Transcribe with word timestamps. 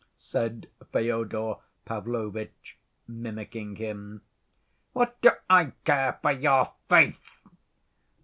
said 0.17 0.67
Fyodor 0.91 1.57
Pavlovitch, 1.85 2.79
mimicking 3.07 3.75
him. 3.75 4.23
"What 4.93 5.21
do 5.21 5.29
I 5.47 5.73
care 5.85 6.17
for 6.23 6.31
your 6.31 6.73
faith?" 6.89 7.41